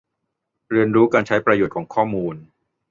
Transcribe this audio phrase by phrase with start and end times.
[0.71, 2.35] เรียนรู้การใช้ประโยชน์ของข้อมูล